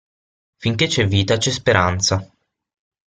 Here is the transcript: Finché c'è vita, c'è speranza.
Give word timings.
Finché 0.55 0.87
c'è 0.87 1.05
vita, 1.05 1.37
c'è 1.37 1.51
speranza. 1.51 2.27